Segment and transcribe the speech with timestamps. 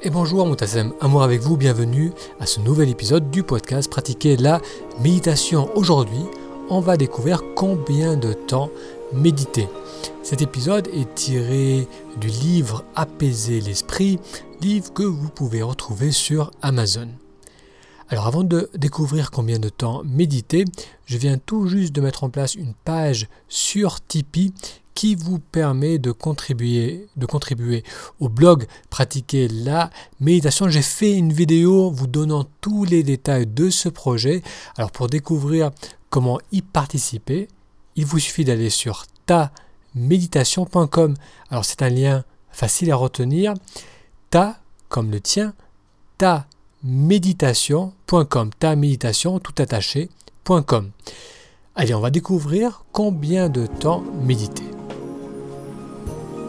[0.00, 4.60] Et bonjour Moutassem, amour avec vous, bienvenue à ce nouvel épisode du podcast Pratiquer la
[5.00, 5.76] méditation.
[5.76, 6.22] Aujourd'hui,
[6.70, 8.70] on va découvrir combien de temps
[9.12, 9.66] méditer.
[10.22, 11.88] Cet épisode est tiré
[12.20, 14.20] du livre Apaiser l'esprit,
[14.60, 17.08] livre que vous pouvez retrouver sur Amazon.
[18.08, 20.64] Alors avant de découvrir combien de temps méditer,
[21.06, 24.52] je viens tout juste de mettre en place une page sur Tipeee
[24.98, 27.84] qui vous permet de contribuer, de contribuer
[28.18, 30.68] au blog Pratiquer la méditation.
[30.68, 34.42] J'ai fait une vidéo vous donnant tous les détails de ce projet.
[34.76, 35.70] Alors pour découvrir
[36.10, 37.46] comment y participer,
[37.94, 41.14] il vous suffit d'aller sur taméditation.com.
[41.48, 43.54] Alors c'est un lien facile à retenir.
[44.30, 45.54] Ta comme le tien,
[46.16, 46.48] ta
[46.82, 50.90] méditation.com, ta méditation tout attaché.com.
[51.76, 54.77] Allez, on va découvrir combien de temps méditer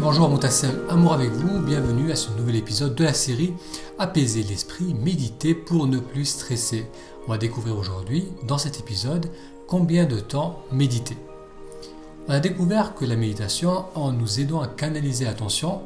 [0.00, 3.54] bonjour Moutassem, amour avec vous, bienvenue à ce nouvel épisode de la série
[3.98, 6.86] Apaiser l'esprit, méditer pour ne plus stresser.
[7.26, 9.30] On va découvrir aujourd'hui, dans cet épisode,
[9.68, 11.16] combien de temps méditer.
[12.28, 15.82] On a découvert que la méditation, en nous aidant à canaliser l'attention,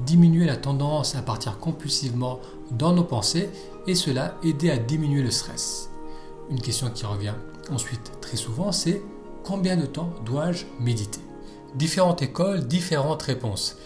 [0.00, 2.40] diminuait la tendance à partir compulsivement
[2.72, 3.48] dans nos pensées
[3.86, 5.90] et cela aidait à diminuer le stress.
[6.50, 7.34] Une question qui revient
[7.70, 9.02] ensuite très souvent, c'est
[9.44, 11.20] combien de temps dois-je méditer?
[11.74, 13.76] Différentes écoles, différentes réponses.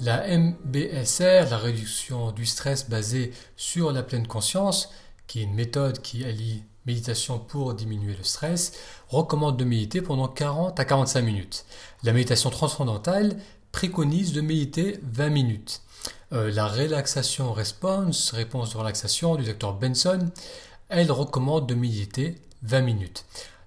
[0.00, 4.90] La MBSR, la réduction du stress basée sur la pleine conscience,
[5.28, 8.72] qui est une méthode qui allie méditation pour diminuer le stress,
[9.08, 11.66] recommande de méditer pendant 40 à 45 minutes.
[12.02, 13.36] La méditation transcendantale
[13.70, 15.82] préconise de méditer 20 minutes.
[16.32, 20.30] Euh, la relaxation response, réponse de relaxation du docteur Benson,
[20.88, 23.24] elle recommande de méditer 20 minutes.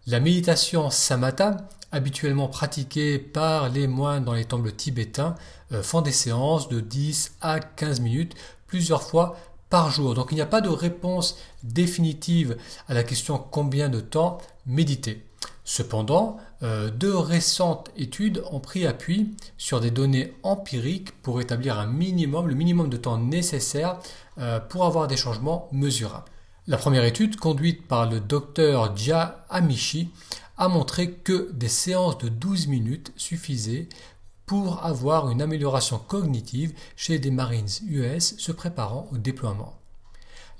[0.07, 1.57] La méditation samatha,
[1.91, 5.35] habituellement pratiqués par les moines dans les temples tibétains
[5.71, 8.35] euh, font des séances de 10 à 15 minutes
[8.67, 9.37] plusieurs fois
[9.69, 10.13] par jour.
[10.13, 15.25] Donc il n'y a pas de réponse définitive à la question combien de temps méditer.
[15.63, 21.85] Cependant, euh, deux récentes études ont pris appui sur des données empiriques pour établir un
[21.85, 23.99] minimum, le minimum de temps nécessaire
[24.39, 26.25] euh, pour avoir des changements mesurables.
[26.65, 30.09] La première étude, conduite par le docteur Jia Amishi,
[30.59, 33.87] a montré que des séances de 12 minutes suffisaient
[34.45, 39.79] pour avoir une amélioration cognitive chez des Marines US se préparant au déploiement.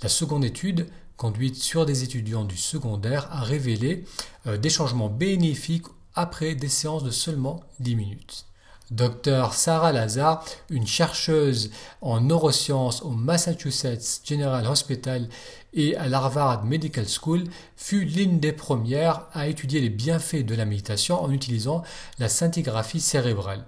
[0.01, 4.05] La seconde étude, conduite sur des étudiants du secondaire, a révélé
[4.47, 8.45] euh, des changements bénéfiques après des séances de seulement 10 minutes.
[8.91, 15.29] Dr Sarah Lazar, une chercheuse en neurosciences au Massachusetts General Hospital
[15.73, 17.44] et à l'Harvard Medical School,
[17.75, 21.83] fut l'une des premières à étudier les bienfaits de la méditation en utilisant
[22.17, 23.66] la scintigraphie cérébrale.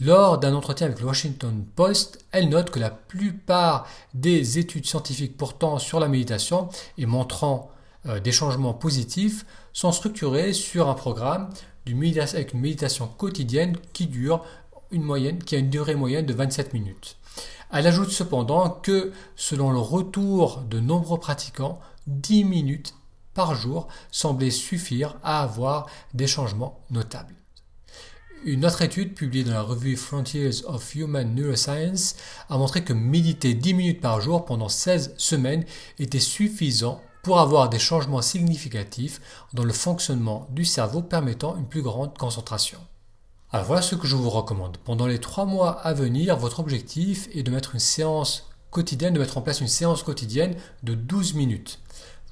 [0.00, 5.36] Lors d'un entretien avec le Washington Post, elle note que la plupart des études scientifiques
[5.36, 6.68] portant sur la méditation
[6.98, 7.70] et montrant
[8.06, 11.48] euh, des changements positifs sont structurées sur un programme
[11.86, 14.44] avec une méditation quotidienne qui dure
[14.90, 17.16] une moyenne, qui a une durée moyenne de 27 minutes.
[17.72, 22.94] Elle ajoute cependant que, selon le retour de nombreux pratiquants, 10 minutes
[23.34, 27.34] par jour semblaient suffire à avoir des changements notables.
[28.44, 32.16] Une autre étude publiée dans la revue Frontiers of Human Neuroscience
[32.50, 35.64] a montré que méditer 10 minutes par jour pendant 16 semaines
[35.98, 39.20] était suffisant pour avoir des changements significatifs
[39.52, 42.78] dans le fonctionnement du cerveau permettant une plus grande concentration.
[43.52, 44.78] Alors voilà ce que je vous recommande.
[44.78, 49.20] Pendant les trois mois à venir, votre objectif est de mettre une séance quotidienne, de
[49.20, 51.78] mettre en place une séance quotidienne de 12 minutes.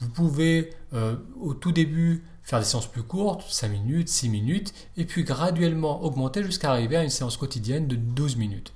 [0.01, 4.75] Vous pouvez euh, au tout début faire des séances plus courtes, 5 minutes, 6 minutes,
[4.97, 8.73] et puis graduellement augmenter jusqu'à arriver à une séance quotidienne de 12 minutes.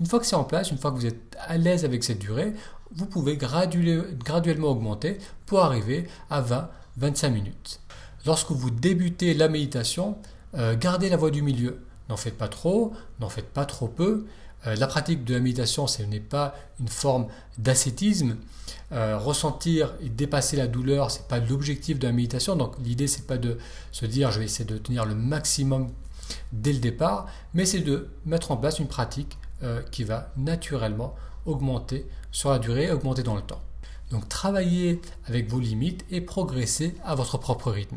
[0.00, 2.18] Une fois que c'est en place, une fois que vous êtes à l'aise avec cette
[2.18, 2.54] durée,
[2.96, 7.80] vous pouvez graduellement augmenter pour arriver à 20-25 minutes.
[8.26, 10.16] Lorsque vous débutez la méditation,
[10.54, 11.84] euh, gardez la voie du milieu.
[12.08, 14.26] N'en faites pas trop, n'en faites pas trop peu.
[14.66, 17.26] Euh, la pratique de la méditation, ce n'est pas une forme
[17.58, 18.36] d'ascétisme.
[18.92, 22.56] Euh, ressentir et dépasser la douleur, ce n'est pas l'objectif de la méditation.
[22.56, 23.58] Donc l'idée, c'est pas de
[23.90, 25.90] se dire je vais essayer de tenir le maximum
[26.52, 29.38] dès le départ, mais c'est de mettre en place une pratique
[29.92, 31.14] qui va naturellement
[31.46, 33.60] augmenter sur la durée, augmenter dans le temps.
[34.10, 37.96] Donc travaillez avec vos limites et progressez à votre propre rythme.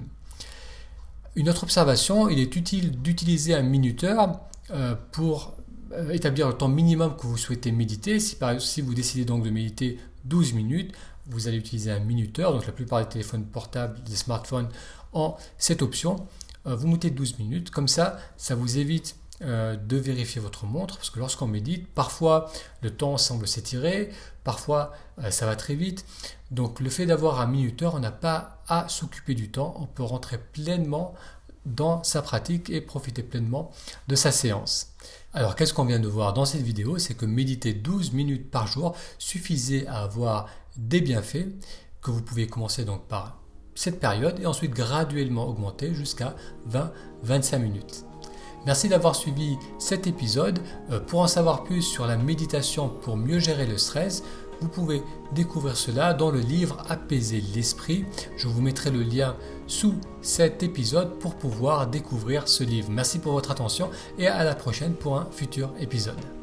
[1.35, 4.39] Une autre observation, il est utile d'utiliser un minuteur
[4.71, 5.53] euh, pour
[5.91, 8.19] euh, établir le temps minimum que vous souhaitez méditer.
[8.19, 10.95] Si, vous décidez donc de méditer 12 minutes,
[11.27, 12.53] vous allez utiliser un minuteur.
[12.53, 14.69] Donc la plupart des téléphones portables, des smartphones
[15.11, 16.25] ont cette option.
[16.65, 17.69] Euh, vous mettez 12 minutes.
[17.69, 22.49] Comme ça, ça vous évite euh, de vérifier votre montre, parce que lorsqu'on médite, parfois
[22.81, 24.09] le temps semble s'étirer,
[24.43, 26.05] parfois euh, ça va très vite.
[26.51, 30.03] Donc le fait d'avoir un minuteur, on n'a pas à s'occuper du temps, on peut
[30.03, 31.13] rentrer pleinement
[31.65, 33.71] dans sa pratique et profiter pleinement
[34.07, 34.93] de sa séance.
[35.33, 36.97] Alors qu'est-ce qu'on vient de voir dans cette vidéo?
[36.97, 40.47] C'est que méditer 12 minutes par jour suffisait à avoir
[40.77, 41.47] des bienfaits,
[42.01, 43.41] que vous pouvez commencer donc par
[43.73, 46.35] cette période et ensuite graduellement augmenter jusqu'à
[47.25, 48.05] 20-25 minutes.
[48.65, 50.59] Merci d'avoir suivi cet épisode.
[50.91, 54.23] Euh, pour en savoir plus sur la méditation pour mieux gérer le stress,
[54.61, 55.03] vous pouvez
[55.33, 58.05] découvrir cela dans le livre Apaiser l'esprit.
[58.37, 59.35] Je vous mettrai le lien
[59.67, 62.89] sous cet épisode pour pouvoir découvrir ce livre.
[62.89, 66.34] Merci pour votre attention et à la prochaine pour un futur épisode.